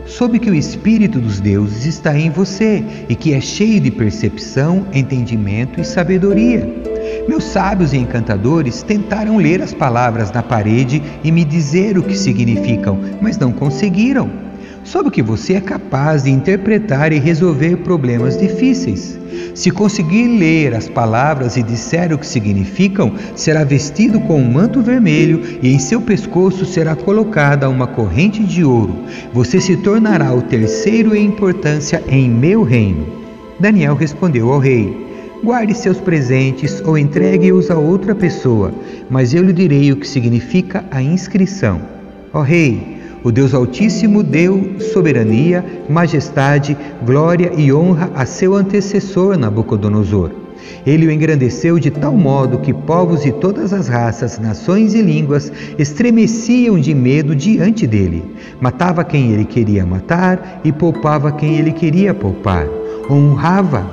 soube 0.07 0.39
que 0.39 0.51
o 0.51 0.55
Espírito 0.55 1.21
dos 1.21 1.39
deuses 1.39 1.85
está 1.85 2.17
em 2.19 2.31
você 2.31 2.83
e 3.11 3.15
que 3.15 3.35
é 3.35 3.41
cheio 3.43 3.79
de 3.79 3.91
percepção, 3.91 4.87
entendimento 4.91 5.79
e 5.79 5.85
sabedoria. 5.85 6.67
Meus 7.29 7.45
sábios 7.45 7.93
e 7.93 7.99
encantadores 7.99 8.83
tentaram 8.83 9.37
ler 9.37 9.61
as 9.61 9.75
palavras 9.75 10.33
na 10.33 10.43
parede 10.43 11.03
e 11.23 11.31
me 11.31 11.45
dizer 11.45 11.99
o 11.99 12.03
que 12.03 12.17
significam, 12.17 12.99
mas 13.21 13.37
não 13.37 13.53
conseguiram. 13.53 14.45
Soube 14.85 15.11
que 15.11 15.23
você 15.23 15.55
é 15.55 15.61
capaz 15.63 16.25
de 16.25 16.31
interpretar 16.31 17.11
e 17.11 17.19
resolver 17.19 17.79
problemas 17.79 18.37
difíceis. 18.37 19.19
Se 19.55 19.71
conseguir 19.71 20.29
ler 20.39 20.75
as 20.75 20.89
palavras 20.89 21.57
e 21.57 21.63
disser 21.63 22.13
o 22.13 22.19
que 22.19 22.27
significam, 22.27 23.15
será 23.35 23.65
vestido 23.65 24.21
com 24.21 24.39
um 24.39 24.53
manto 24.53 24.83
vermelho 24.83 25.43
e 25.63 25.73
em 25.73 25.79
seu 25.79 26.03
pescoço 26.03 26.67
será 26.67 26.95
colocada 26.95 27.69
uma 27.71 27.87
corrente 27.87 28.45
de 28.45 28.63
ouro. 28.63 28.95
Você 29.33 29.59
se 29.59 29.75
tornará 29.79 30.35
o 30.35 30.43
terceiro 30.43 31.17
em 31.17 31.25
importância 31.25 32.03
em 32.07 32.29
meu 32.29 32.63
reino. 32.63 33.07
Daniel 33.59 33.95
respondeu 33.95 34.53
ao 34.53 34.59
rei: 34.59 34.95
Guarde 35.43 35.75
seus 35.75 35.99
presentes 35.99 36.83
ou 36.85 36.99
entregue-os 36.99 37.71
a 37.71 37.79
outra 37.79 38.15
pessoa, 38.15 38.71
mas 39.09 39.33
eu 39.33 39.43
lhe 39.43 39.53
direi 39.53 39.93
o 39.93 39.97
que 39.97 40.07
significa 40.07 40.85
a 40.91 41.01
inscrição. 41.01 41.81
Ó 42.33 42.43
rei, 42.43 42.94
o 43.25 43.33
Deus 43.33 43.55
Altíssimo 43.55 44.23
deu 44.23 44.77
soberania, 44.93 45.65
majestade, 45.89 46.77
glória 47.05 47.53
e 47.57 47.73
honra 47.73 48.11
a 48.15 48.27
seu 48.27 48.55
antecessor 48.55 49.39
Nabucodonosor. 49.39 50.31
Ele 50.87 51.07
o 51.07 51.11
engrandeceu 51.11 51.79
de 51.79 51.91
tal 51.91 52.13
modo 52.13 52.59
que 52.59 52.73
povos 52.73 53.23
de 53.23 53.33
todas 53.33 53.73
as 53.73 53.89
raças, 53.89 54.39
nações 54.39 54.95
e 54.95 55.01
línguas 55.01 55.51
estremeciam 55.79 56.79
de 56.79 56.95
medo 56.95 57.35
diante 57.35 57.87
dele. 57.87 58.23
Matava 58.61 59.03
quem 59.03 59.33
ele 59.33 59.47
queria 59.47 59.87
matar 59.87 60.61
e 60.63 60.71
poupava 60.71 61.33
quem 61.33 61.57
ele 61.57 61.73
queria 61.73 62.13
poupar. 62.13 62.69
Honrava 63.11 63.91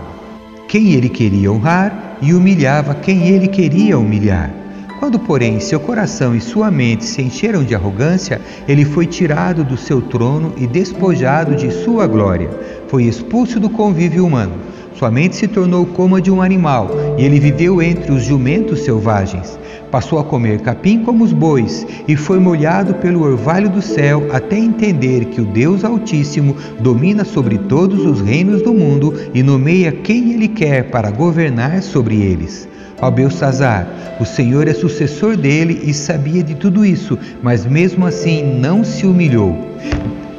quem 0.68 0.92
ele 0.92 1.08
queria 1.08 1.52
honrar 1.52 2.18
e 2.22 2.34
humilhava 2.34 2.94
quem 2.96 3.30
ele 3.30 3.48
queria 3.48 3.98
humilhar. 3.98 4.61
Quando, 5.02 5.18
porém, 5.18 5.60
seu 5.60 5.80
coração 5.80 6.36
e 6.36 6.40
sua 6.40 6.70
mente 6.70 7.06
se 7.06 7.24
encheram 7.24 7.64
de 7.64 7.74
arrogância, 7.74 8.40
ele 8.68 8.86
foi 8.86 9.08
tirado 9.08 9.64
do 9.64 9.76
seu 9.76 10.00
trono 10.00 10.54
e 10.56 10.68
despojado 10.68 11.56
de 11.56 11.72
sua 11.72 12.06
glória. 12.06 12.52
Foi 12.88 13.06
expulso 13.06 13.60
do 13.60 13.68
convívio 13.68 14.24
humano. 14.24 14.54
Sua 14.94 15.10
mente 15.10 15.36
se 15.36 15.48
tornou 15.48 15.88
como 15.88 16.18
a 16.18 16.20
de 16.20 16.30
um 16.30 16.40
animal, 16.40 16.92
e 17.18 17.26
ele 17.26 17.40
viveu 17.40 17.82
entre 17.82 18.12
os 18.12 18.24
jumentos 18.24 18.82
selvagens. 18.82 19.58
Passou 19.90 20.20
a 20.20 20.24
comer 20.24 20.60
capim 20.60 21.04
como 21.04 21.24
os 21.24 21.34
bois, 21.34 21.84
e 22.08 22.16
foi 22.16 22.38
molhado 22.38 22.94
pelo 22.94 23.24
orvalho 23.24 23.72
do 23.72 23.82
céu 23.82 24.28
até 24.32 24.56
entender 24.56 25.26
que 25.26 25.42
o 25.42 25.46
Deus 25.46 25.84
Altíssimo 25.84 26.56
domina 26.80 27.26
sobre 27.26 27.58
todos 27.58 28.06
os 28.06 28.22
reinos 28.22 28.62
do 28.62 28.72
mundo 28.72 29.16
e 29.34 29.42
nomeia 29.42 29.92
quem 29.92 30.34
ele 30.34 30.48
quer 30.48 30.92
para 30.92 31.10
governar 31.10 31.82
sobre 31.82 32.22
eles. 32.22 32.70
Ó 33.02 33.10
Belsazar, 33.10 33.88
o 34.20 34.26
Senhor 34.26 34.68
é 34.68 34.74
sucessor 34.74 35.36
dele 35.36 35.82
e 35.84 35.94
sabia 35.94 36.44
de 36.44 36.54
tudo 36.54 36.86
isso, 36.86 37.18
mas 37.42 37.66
mesmo 37.66 38.06
assim 38.06 38.44
não 38.44 38.84
se 38.84 39.08
humilhou. 39.08 39.58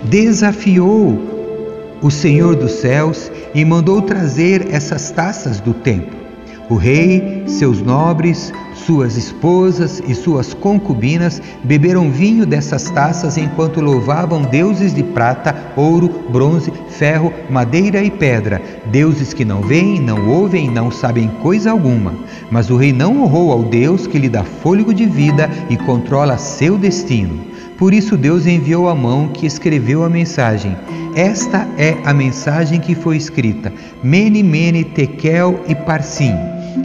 Desafiou 0.04 1.20
o 2.00 2.10
Senhor 2.10 2.54
dos 2.54 2.72
céus 2.72 3.30
e 3.54 3.64
mandou 3.64 4.00
trazer 4.02 4.68
essas 4.72 5.10
taças 5.10 5.60
do 5.60 5.74
templo. 5.74 6.21
O 6.68 6.76
rei, 6.76 7.42
seus 7.46 7.82
nobres, 7.82 8.52
suas 8.74 9.16
esposas 9.16 10.02
e 10.06 10.14
suas 10.14 10.54
concubinas 10.54 11.40
beberam 11.62 12.10
vinho 12.10 12.44
dessas 12.46 12.90
taças 12.90 13.36
enquanto 13.36 13.80
louvavam 13.80 14.42
deuses 14.42 14.94
de 14.94 15.02
prata, 15.02 15.54
ouro, 15.76 16.08
bronze, 16.30 16.72
ferro, 16.88 17.32
madeira 17.50 18.02
e 18.02 18.10
pedra, 18.10 18.60
deuses 18.86 19.32
que 19.32 19.44
não 19.44 19.60
veem, 19.60 20.00
não 20.00 20.28
ouvem 20.28 20.70
não 20.70 20.90
sabem 20.90 21.28
coisa 21.42 21.70
alguma. 21.70 22.14
Mas 22.50 22.70
o 22.70 22.76
rei 22.76 22.92
não 22.92 23.22
honrou 23.22 23.52
ao 23.52 23.62
Deus 23.62 24.06
que 24.06 24.18
lhe 24.18 24.28
dá 24.28 24.42
fôlego 24.42 24.92
de 24.94 25.06
vida 25.06 25.48
e 25.68 25.76
controla 25.76 26.38
seu 26.38 26.78
destino. 26.78 27.51
Por 27.82 27.92
isso 27.92 28.16
Deus 28.16 28.46
enviou 28.46 28.88
a 28.88 28.94
mão 28.94 29.26
que 29.26 29.44
escreveu 29.44 30.04
a 30.04 30.08
mensagem. 30.08 30.76
Esta 31.16 31.66
é 31.76 31.96
a 32.04 32.14
mensagem 32.14 32.78
que 32.78 32.94
foi 32.94 33.16
escrita: 33.16 33.72
Mene, 34.04 34.40
Mene, 34.40 34.84
Tekel 34.84 35.58
e 35.66 35.74
Parsim. 35.74 36.32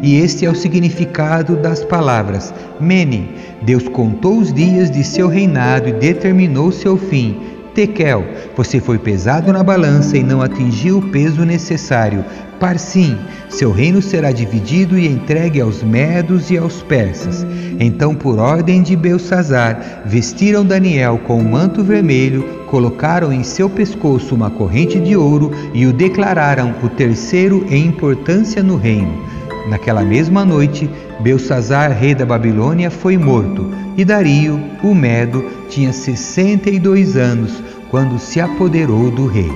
E 0.02 0.16
este 0.16 0.44
é 0.44 0.50
o 0.50 0.56
significado 0.56 1.56
das 1.56 1.86
palavras 1.86 2.52
Mene. 2.80 3.30
Deus 3.62 3.88
contou 3.88 4.40
os 4.40 4.52
dias 4.52 4.90
de 4.90 5.04
seu 5.04 5.28
reinado 5.28 5.88
e 5.88 5.94
determinou 5.94 6.72
seu 6.72 6.98
fim. 6.98 7.38
Tekel, 7.78 8.26
você 8.56 8.80
foi 8.80 8.98
pesado 8.98 9.54
na 9.54 9.62
balança 9.62 10.18
e 10.18 10.24
não 10.24 10.42
atingiu 10.42 10.98
o 10.98 11.10
peso 11.10 11.46
necessário. 11.46 12.26
Parsim, 12.60 13.16
seu 13.50 13.72
reino 13.72 14.02
será 14.02 14.32
dividido 14.32 14.98
e 14.98 15.08
entregue 15.08 15.62
aos 15.62 15.84
medos 15.84 16.50
e 16.50 16.58
aos 16.58 16.82
persas. 16.82 17.46
Então, 17.80 18.16
por 18.16 18.40
ordem 18.40 18.82
de 18.82 18.96
Belsazar, 18.96 20.02
vestiram 20.08 20.66
Daniel 20.66 21.20
com 21.20 21.40
um 21.40 21.48
manto 21.48 21.84
vermelho, 21.84 22.44
colocaram 22.66 23.32
em 23.32 23.44
seu 23.44 23.70
pescoço 23.70 24.34
uma 24.34 24.50
corrente 24.50 25.00
de 25.00 25.16
ouro 25.16 25.52
e 25.72 25.86
o 25.86 25.94
declararam 25.94 26.74
o 26.82 26.90
terceiro 26.90 27.64
em 27.70 27.86
importância 27.86 28.64
no 28.64 28.76
reino. 28.76 29.37
Naquela 29.68 30.04
mesma 30.04 30.46
noite, 30.46 30.90
Belsazar, 31.20 31.92
rei 31.92 32.16
da 32.16 32.26
Babilônia, 32.26 32.90
foi 32.90 33.18
morto, 33.18 33.70
e 33.98 34.06
Dario, 34.06 34.62
o 34.82 34.96
Medo, 34.96 35.44
tinha 35.70 35.92
62 35.92 37.18
anos 37.18 37.62
quando 37.90 38.18
se 38.18 38.40
apoderou 38.40 39.12
do 39.12 39.28
rei. 39.28 39.52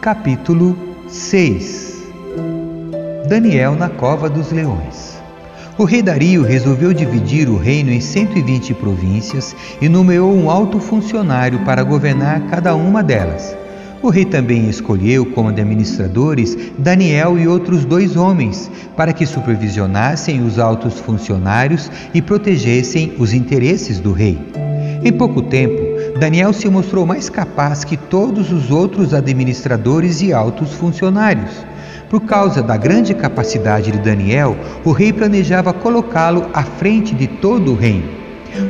Capítulo 0.00 0.76
6 1.08 2.08
Daniel 3.28 3.74
na 3.74 3.88
cova 3.88 4.28
dos 4.28 4.50
leões. 4.50 5.18
O 5.76 5.84
rei 5.84 6.02
Dario 6.02 6.42
resolveu 6.42 6.92
dividir 6.92 7.48
o 7.48 7.56
reino 7.56 7.92
em 7.92 8.00
120 8.00 8.74
províncias 8.74 9.54
e 9.80 9.88
nomeou 9.88 10.34
um 10.34 10.50
alto 10.50 10.80
funcionário 10.80 11.60
para 11.60 11.84
governar 11.84 12.40
cada 12.48 12.74
uma 12.74 13.00
delas. 13.00 13.56
O 14.00 14.10
rei 14.10 14.24
também 14.24 14.68
escolheu 14.68 15.26
como 15.26 15.48
administradores 15.48 16.56
Daniel 16.78 17.36
e 17.36 17.48
outros 17.48 17.84
dois 17.84 18.16
homens, 18.16 18.70
para 18.96 19.12
que 19.12 19.26
supervisionassem 19.26 20.40
os 20.44 20.58
altos 20.58 21.00
funcionários 21.00 21.90
e 22.14 22.22
protegessem 22.22 23.14
os 23.18 23.34
interesses 23.34 23.98
do 23.98 24.12
rei. 24.12 24.38
Em 25.02 25.12
pouco 25.12 25.42
tempo, 25.42 25.80
Daniel 26.18 26.52
se 26.52 26.68
mostrou 26.68 27.04
mais 27.04 27.28
capaz 27.28 27.82
que 27.82 27.96
todos 27.96 28.52
os 28.52 28.70
outros 28.70 29.12
administradores 29.12 30.22
e 30.22 30.32
altos 30.32 30.72
funcionários. 30.74 31.66
Por 32.08 32.20
causa 32.20 32.62
da 32.62 32.76
grande 32.76 33.14
capacidade 33.14 33.90
de 33.90 33.98
Daniel, 33.98 34.56
o 34.84 34.92
rei 34.92 35.12
planejava 35.12 35.72
colocá-lo 35.72 36.48
à 36.54 36.62
frente 36.62 37.14
de 37.14 37.26
todo 37.26 37.72
o 37.72 37.76
reino. 37.76 38.17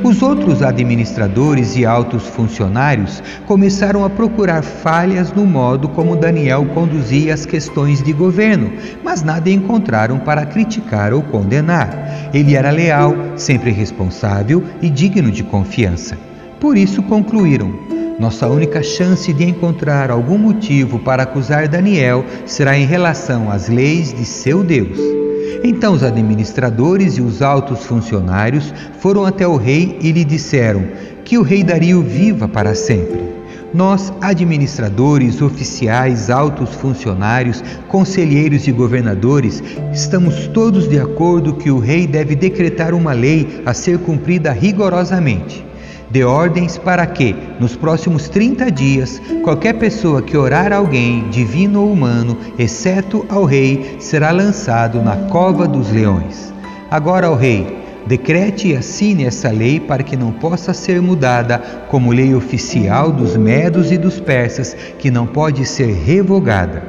Os 0.02 0.22
outros 0.22 0.62
administradores 0.62 1.76
e 1.76 1.84
altos 1.84 2.26
funcionários 2.26 3.22
começaram 3.46 4.04
a 4.04 4.10
procurar 4.10 4.62
falhas 4.62 5.32
no 5.32 5.44
modo 5.46 5.88
como 5.88 6.16
Daniel 6.16 6.66
conduzia 6.74 7.34
as 7.34 7.46
questões 7.46 8.02
de 8.02 8.12
governo, 8.12 8.72
mas 9.02 9.22
nada 9.22 9.50
encontraram 9.50 10.18
para 10.18 10.46
criticar 10.46 11.12
ou 11.12 11.22
condenar. 11.22 12.30
Ele 12.32 12.54
era 12.54 12.70
leal, 12.70 13.14
sempre 13.36 13.70
responsável 13.70 14.62
e 14.82 14.90
digno 14.90 15.30
de 15.30 15.42
confiança. 15.42 16.16
Por 16.60 16.76
isso 16.76 17.02
concluíram: 17.02 17.72
nossa 18.18 18.48
única 18.48 18.82
chance 18.82 19.32
de 19.32 19.44
encontrar 19.44 20.10
algum 20.10 20.38
motivo 20.38 20.98
para 20.98 21.22
acusar 21.22 21.68
Daniel 21.68 22.24
será 22.46 22.76
em 22.76 22.84
relação 22.84 23.50
às 23.50 23.68
leis 23.68 24.12
de 24.12 24.24
seu 24.24 24.64
Deus. 24.64 25.27
Então 25.62 25.92
os 25.92 26.02
administradores 26.02 27.18
e 27.18 27.20
os 27.20 27.42
altos 27.42 27.84
funcionários 27.84 28.72
foram 29.00 29.24
até 29.24 29.46
o 29.46 29.56
rei 29.56 29.98
e 30.00 30.12
lhe 30.12 30.24
disseram 30.24 30.84
que 31.24 31.36
o 31.36 31.42
rei 31.42 31.62
Dario 31.62 32.02
viva 32.02 32.48
para 32.48 32.74
sempre. 32.74 33.28
Nós, 33.74 34.10
administradores, 34.22 35.42
oficiais, 35.42 36.30
altos 36.30 36.70
funcionários, 36.70 37.62
conselheiros 37.86 38.66
e 38.66 38.72
governadores, 38.72 39.62
estamos 39.92 40.46
todos 40.48 40.88
de 40.88 40.98
acordo 40.98 41.54
que 41.54 41.70
o 41.70 41.78
rei 41.78 42.06
deve 42.06 42.34
decretar 42.34 42.94
uma 42.94 43.12
lei 43.12 43.62
a 43.66 43.74
ser 43.74 43.98
cumprida 43.98 44.52
rigorosamente. 44.52 45.67
Dê 46.10 46.24
ordens 46.24 46.78
para 46.78 47.06
que, 47.06 47.34
nos 47.60 47.76
próximos 47.76 48.28
30 48.28 48.70
dias, 48.70 49.20
qualquer 49.42 49.74
pessoa 49.74 50.22
que 50.22 50.36
orar 50.36 50.72
a 50.72 50.76
alguém, 50.76 51.28
divino 51.28 51.82
ou 51.82 51.92
humano, 51.92 52.36
exceto 52.58 53.26
ao 53.28 53.44
rei, 53.44 53.96
será 53.98 54.30
lançado 54.30 55.02
na 55.02 55.16
cova 55.28 55.68
dos 55.68 55.90
leões. 55.90 56.52
Agora, 56.90 57.26
ao 57.26 57.34
rei, 57.34 57.76
decrete 58.06 58.68
e 58.68 58.76
assine 58.76 59.24
essa 59.24 59.50
lei 59.50 59.78
para 59.78 60.02
que 60.02 60.16
não 60.16 60.32
possa 60.32 60.72
ser 60.72 61.02
mudada 61.02 61.58
como 61.88 62.12
lei 62.12 62.34
oficial 62.34 63.12
dos 63.12 63.36
medos 63.36 63.92
e 63.92 63.98
dos 63.98 64.18
persas, 64.18 64.74
que 64.98 65.10
não 65.10 65.26
pode 65.26 65.66
ser 65.66 65.92
revogada. 65.92 66.82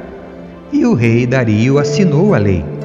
E 0.71 0.85
o 0.85 0.93
rei 0.93 1.25
Dario 1.25 1.77
assinou 1.77 2.33
a 2.33 2.37
lei. 2.37 2.78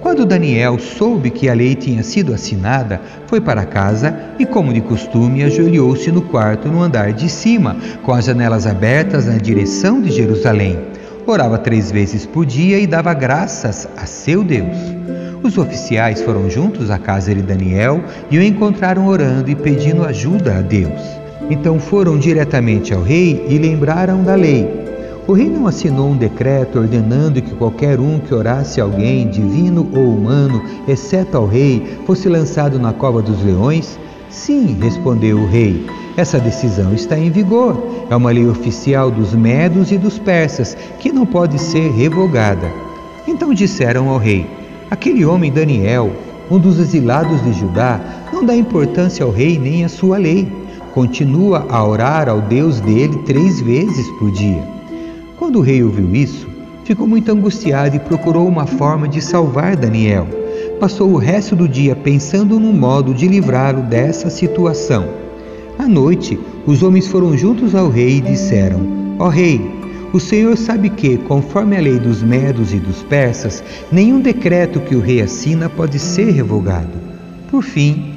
Quando 0.00 0.24
Daniel 0.24 0.78
soube 0.78 1.28
que 1.28 1.46
a 1.46 1.54
lei 1.54 1.74
tinha 1.74 2.02
sido 2.02 2.32
assinada, 2.32 3.00
foi 3.26 3.38
para 3.38 3.66
casa 3.66 4.16
e, 4.38 4.46
como 4.46 4.72
de 4.72 4.80
costume, 4.80 5.42
ajoelhou-se 5.42 6.10
no 6.10 6.22
quarto 6.22 6.68
no 6.68 6.82
andar 6.82 7.12
de 7.12 7.28
cima, 7.28 7.76
com 8.02 8.12
as 8.12 8.24
janelas 8.24 8.66
abertas 8.66 9.26
na 9.26 9.36
direção 9.36 10.00
de 10.00 10.10
Jerusalém. 10.10 10.78
Orava 11.26 11.58
três 11.58 11.90
vezes 11.92 12.24
por 12.24 12.46
dia 12.46 12.78
e 12.78 12.86
dava 12.86 13.12
graças 13.12 13.86
a 13.94 14.06
seu 14.06 14.42
Deus. 14.42 14.74
Os 15.42 15.58
oficiais 15.58 16.22
foram 16.22 16.48
juntos 16.48 16.90
à 16.90 16.98
casa 16.98 17.34
de 17.34 17.42
Daniel 17.42 18.02
e 18.30 18.38
o 18.38 18.42
encontraram 18.42 19.06
orando 19.06 19.50
e 19.50 19.54
pedindo 19.54 20.02
ajuda 20.04 20.58
a 20.58 20.60
Deus. 20.62 21.00
Então 21.50 21.78
foram 21.78 22.18
diretamente 22.18 22.94
ao 22.94 23.02
rei 23.02 23.44
e 23.48 23.58
lembraram 23.58 24.22
da 24.22 24.34
lei 24.34 24.80
o 25.30 25.32
rei 25.32 25.48
não 25.48 25.68
assinou 25.68 26.08
um 26.08 26.16
decreto 26.16 26.80
ordenando 26.80 27.40
que 27.40 27.54
qualquer 27.54 28.00
um 28.00 28.18
que 28.18 28.34
orasse 28.34 28.80
alguém, 28.80 29.28
divino 29.28 29.88
ou 29.94 30.12
humano, 30.12 30.60
exceto 30.88 31.36
ao 31.36 31.46
rei, 31.46 32.00
fosse 32.04 32.28
lançado 32.28 32.80
na 32.80 32.92
cova 32.92 33.22
dos 33.22 33.40
leões? 33.40 33.96
Sim, 34.28 34.76
respondeu 34.80 35.38
o 35.38 35.46
rei. 35.46 35.86
Essa 36.16 36.40
decisão 36.40 36.92
está 36.92 37.16
em 37.16 37.30
vigor. 37.30 37.80
É 38.10 38.16
uma 38.16 38.32
lei 38.32 38.44
oficial 38.44 39.08
dos 39.08 39.32
medos 39.32 39.92
e 39.92 39.98
dos 39.98 40.18
persas, 40.18 40.76
que 40.98 41.12
não 41.12 41.24
pode 41.24 41.60
ser 41.60 41.92
revogada. 41.92 42.68
Então 43.24 43.54
disseram 43.54 44.08
ao 44.08 44.18
rei: 44.18 44.44
Aquele 44.90 45.24
homem 45.24 45.52
Daniel, 45.52 46.10
um 46.50 46.58
dos 46.58 46.80
exilados 46.80 47.40
de 47.44 47.52
Judá, 47.52 48.00
não 48.32 48.44
dá 48.44 48.56
importância 48.56 49.24
ao 49.24 49.30
rei 49.30 49.60
nem 49.60 49.84
à 49.84 49.88
sua 49.88 50.18
lei. 50.18 50.50
Continua 50.92 51.66
a 51.68 51.86
orar 51.86 52.28
ao 52.28 52.40
Deus 52.40 52.80
dele 52.80 53.16
três 53.18 53.60
vezes 53.60 54.10
por 54.18 54.32
dia. 54.32 54.79
Quando 55.40 55.56
o 55.56 55.62
rei 55.62 55.82
ouviu 55.82 56.14
isso, 56.14 56.46
ficou 56.84 57.06
muito 57.06 57.32
angustiado 57.32 57.96
e 57.96 57.98
procurou 57.98 58.46
uma 58.46 58.66
forma 58.66 59.08
de 59.08 59.22
salvar 59.22 59.74
Daniel. 59.74 60.28
Passou 60.78 61.10
o 61.10 61.16
resto 61.16 61.56
do 61.56 61.66
dia 61.66 61.96
pensando 61.96 62.60
num 62.60 62.74
modo 62.74 63.14
de 63.14 63.26
livrá-lo 63.26 63.80
dessa 63.80 64.28
situação. 64.28 65.08
À 65.78 65.88
noite, 65.88 66.38
os 66.66 66.82
homens 66.82 67.08
foram 67.08 67.38
juntos 67.38 67.74
ao 67.74 67.88
rei 67.88 68.18
e 68.18 68.20
disseram: 68.20 68.80
Ó 69.18 69.24
oh, 69.24 69.28
rei, 69.30 69.62
o 70.12 70.20
Senhor 70.20 70.58
sabe 70.58 70.90
que, 70.90 71.16
conforme 71.16 71.74
a 71.74 71.80
lei 71.80 71.98
dos 71.98 72.22
medos 72.22 72.74
e 72.74 72.76
dos 72.78 73.02
persas, 73.02 73.64
nenhum 73.90 74.20
decreto 74.20 74.78
que 74.78 74.94
o 74.94 75.00
rei 75.00 75.22
assina 75.22 75.70
pode 75.70 75.98
ser 75.98 76.32
revogado. 76.32 76.98
Por 77.50 77.62
fim, 77.62 78.12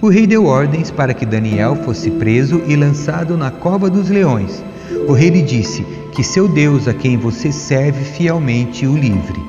o 0.00 0.08
rei 0.08 0.26
deu 0.26 0.46
ordens 0.46 0.90
para 0.90 1.12
que 1.12 1.26
Daniel 1.26 1.76
fosse 1.76 2.10
preso 2.10 2.62
e 2.66 2.74
lançado 2.74 3.36
na 3.36 3.50
cova 3.50 3.90
dos 3.90 4.08
leões. 4.08 4.64
O 5.08 5.12
rei 5.12 5.30
lhe 5.30 5.42
disse: 5.42 5.84
que 6.12 6.22
seu 6.22 6.46
Deus, 6.46 6.86
a 6.86 6.94
quem 6.94 7.16
você 7.16 7.50
serve 7.50 8.04
fielmente, 8.04 8.86
o 8.86 8.96
livre. 8.96 9.40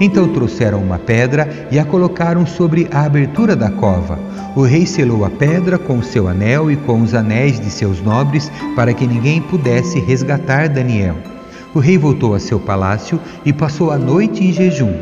Então 0.00 0.28
trouxeram 0.28 0.82
uma 0.82 0.98
pedra 0.98 1.68
e 1.70 1.78
a 1.78 1.84
colocaram 1.84 2.46
sobre 2.46 2.88
a 2.90 3.04
abertura 3.04 3.54
da 3.54 3.70
cova. 3.70 4.18
O 4.56 4.62
rei 4.62 4.86
selou 4.86 5.24
a 5.24 5.30
pedra 5.30 5.78
com 5.78 6.02
seu 6.02 6.28
anel 6.28 6.70
e 6.70 6.76
com 6.76 7.02
os 7.02 7.14
anéis 7.14 7.60
de 7.60 7.70
seus 7.70 8.00
nobres 8.00 8.50
para 8.74 8.92
que 8.92 9.06
ninguém 9.06 9.40
pudesse 9.40 10.00
resgatar 10.00 10.68
Daniel. 10.68 11.16
O 11.74 11.80
rei 11.80 11.98
voltou 11.98 12.34
a 12.34 12.40
seu 12.40 12.60
palácio 12.60 13.20
e 13.44 13.52
passou 13.52 13.90
a 13.90 13.98
noite 13.98 14.44
em 14.44 14.52
jejum. 14.52 14.94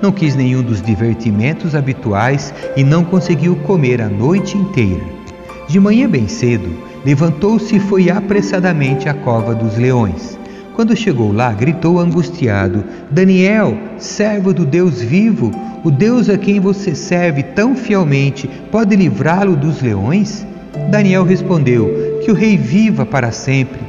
Não 0.00 0.12
quis 0.12 0.34
nenhum 0.34 0.62
dos 0.62 0.80
divertimentos 0.80 1.74
habituais 1.74 2.54
e 2.76 2.82
não 2.82 3.04
conseguiu 3.04 3.56
comer 3.56 4.00
a 4.00 4.08
noite 4.08 4.56
inteira. 4.56 5.04
De 5.68 5.78
manhã 5.78 6.08
bem 6.08 6.26
cedo, 6.26 6.70
levantou-se 7.04 7.76
e 7.76 7.80
foi 7.80 8.10
apressadamente 8.10 9.08
à 9.08 9.14
cova 9.14 9.54
dos 9.54 9.76
leões. 9.76 10.38
Quando 10.74 10.96
chegou 10.96 11.32
lá, 11.32 11.52
gritou 11.52 11.98
angustiado: 11.98 12.84
Daniel, 13.10 13.76
servo 13.98 14.52
do 14.52 14.64
Deus 14.64 15.02
vivo, 15.02 15.50
o 15.84 15.90
Deus 15.90 16.28
a 16.28 16.38
quem 16.38 16.60
você 16.60 16.94
serve 16.94 17.42
tão 17.42 17.74
fielmente, 17.74 18.48
pode 18.70 18.94
livrá-lo 18.96 19.56
dos 19.56 19.82
leões? 19.82 20.46
Daniel 20.90 21.24
respondeu: 21.24 22.20
Que 22.24 22.30
o 22.30 22.34
rei 22.34 22.56
viva 22.56 23.04
para 23.04 23.32
sempre. 23.32 23.80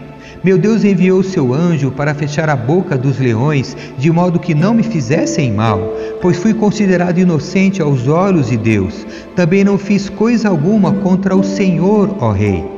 Meu 0.43 0.57
Deus 0.57 0.83
enviou 0.83 1.21
seu 1.21 1.53
anjo 1.53 1.91
para 1.91 2.15
fechar 2.15 2.49
a 2.49 2.55
boca 2.55 2.97
dos 2.97 3.19
leões, 3.19 3.77
de 3.97 4.11
modo 4.11 4.39
que 4.39 4.55
não 4.55 4.73
me 4.73 4.81
fizessem 4.81 5.51
mal, 5.51 5.95
pois 6.19 6.37
fui 6.37 6.51
considerado 6.51 7.19
inocente 7.19 7.79
aos 7.79 8.07
olhos 8.07 8.47
de 8.47 8.57
Deus. 8.57 9.05
Também 9.35 9.63
não 9.63 9.77
fiz 9.77 10.09
coisa 10.09 10.49
alguma 10.49 10.93
contra 10.93 11.35
o 11.35 11.43
Senhor, 11.43 12.15
ó 12.19 12.31
rei. 12.31 12.70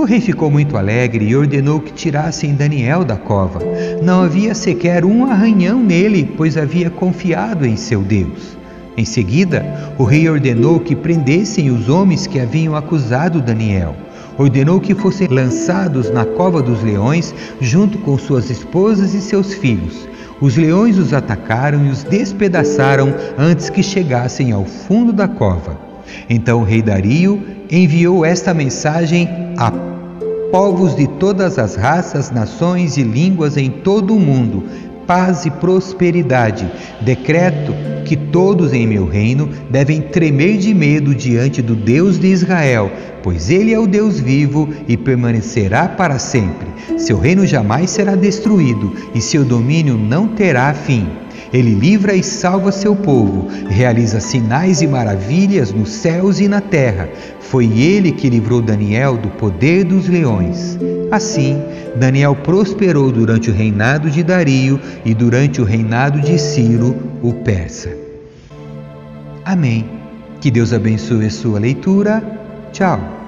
O 0.00 0.04
rei 0.04 0.18
ficou 0.18 0.50
muito 0.50 0.78
alegre 0.78 1.26
e 1.26 1.36
ordenou 1.36 1.78
que 1.78 1.92
tirassem 1.92 2.54
Daniel 2.54 3.04
da 3.04 3.18
cova. 3.18 3.60
Não 4.02 4.22
havia 4.22 4.54
sequer 4.54 5.04
um 5.04 5.26
arranhão 5.26 5.78
nele, 5.78 6.32
pois 6.38 6.56
havia 6.56 6.88
confiado 6.88 7.66
em 7.66 7.76
seu 7.76 8.00
Deus. 8.00 8.56
Em 8.96 9.04
seguida, 9.04 9.92
o 9.98 10.04
rei 10.04 10.26
ordenou 10.26 10.80
que 10.80 10.96
prendessem 10.96 11.70
os 11.70 11.90
homens 11.90 12.26
que 12.26 12.40
haviam 12.40 12.74
acusado 12.74 13.42
Daniel. 13.42 13.94
Ordenou 14.38 14.80
que 14.80 14.94
fossem 14.94 15.28
lançados 15.28 16.10
na 16.10 16.24
cova 16.24 16.62
dos 16.62 16.82
leões, 16.82 17.34
junto 17.60 17.98
com 17.98 18.16
suas 18.16 18.48
esposas 18.48 19.12
e 19.12 19.20
seus 19.20 19.52
filhos. 19.52 20.08
Os 20.40 20.56
leões 20.56 20.96
os 20.96 21.12
atacaram 21.12 21.84
e 21.84 21.90
os 21.90 22.04
despedaçaram 22.04 23.12
antes 23.36 23.68
que 23.68 23.82
chegassem 23.82 24.50
ao 24.50 24.64
fundo 24.64 25.12
da 25.12 25.28
cova. 25.28 25.78
Então 26.26 26.62
o 26.62 26.64
rei 26.64 26.80
Dario 26.80 27.42
enviou 27.70 28.24
esta 28.24 28.54
mensagem 28.54 29.28
a 29.58 29.89
povos 30.50 30.96
de 30.96 31.06
todas 31.06 31.58
as 31.58 31.76
raças, 31.76 32.30
nações 32.30 32.96
e 32.96 33.02
línguas 33.02 33.56
em 33.56 33.70
todo 33.70 34.14
o 34.14 34.20
mundo, 34.20 34.64
paz 35.06 35.46
e 35.46 35.50
prosperidade. 35.50 36.70
Decreto 37.00 37.74
que 38.04 38.16
todos 38.16 38.72
em 38.72 38.86
meu 38.86 39.06
reino 39.06 39.48
devem 39.70 40.00
tremer 40.00 40.58
de 40.58 40.74
medo 40.74 41.14
diante 41.14 41.62
do 41.62 41.74
Deus 41.74 42.18
de 42.18 42.28
Israel, 42.28 42.90
pois 43.22 43.50
ele 43.50 43.72
é 43.72 43.78
o 43.78 43.86
Deus 43.86 44.18
vivo 44.18 44.68
e 44.88 44.96
permanecerá 44.96 45.88
para 45.88 46.18
sempre. 46.18 46.68
Seu 46.98 47.18
reino 47.18 47.46
jamais 47.46 47.90
será 47.90 48.14
destruído 48.16 48.94
e 49.14 49.20
seu 49.20 49.44
domínio 49.44 49.96
não 49.96 50.28
terá 50.28 50.72
fim. 50.74 51.08
Ele 51.52 51.74
livra 51.74 52.14
e 52.14 52.22
salva 52.22 52.70
seu 52.70 52.94
povo, 52.94 53.48
realiza 53.68 54.20
sinais 54.20 54.80
e 54.82 54.86
maravilhas 54.86 55.72
nos 55.72 55.90
céus 55.90 56.40
e 56.40 56.46
na 56.46 56.60
terra. 56.60 57.08
Foi 57.40 57.66
ele 57.66 58.12
que 58.12 58.30
livrou 58.30 58.62
Daniel 58.62 59.16
do 59.16 59.28
poder 59.30 59.84
dos 59.84 60.08
leões. 60.08 60.78
Assim, 61.10 61.60
Daniel 61.96 62.36
prosperou 62.36 63.10
durante 63.10 63.50
o 63.50 63.54
reinado 63.54 64.08
de 64.08 64.22
Dario 64.22 64.78
e 65.04 65.12
durante 65.12 65.60
o 65.60 65.64
reinado 65.64 66.20
de 66.20 66.38
Ciro, 66.38 66.96
o 67.22 67.32
persa. 67.32 67.90
Amém. 69.44 69.84
Que 70.40 70.50
Deus 70.50 70.72
abençoe 70.72 71.28
sua 71.30 71.58
leitura. 71.58 72.22
Tchau. 72.72 73.19